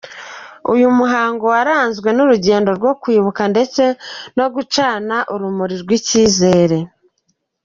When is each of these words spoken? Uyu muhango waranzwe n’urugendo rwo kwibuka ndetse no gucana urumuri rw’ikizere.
Uyu 0.73 0.87
muhango 0.99 1.43
waranzwe 1.53 2.09
n’urugendo 2.13 2.69
rwo 2.77 2.91
kwibuka 3.01 3.41
ndetse 3.53 3.83
no 4.37 4.45
gucana 4.53 5.15
urumuri 5.33 5.75
rw’ikizere. 5.83 6.77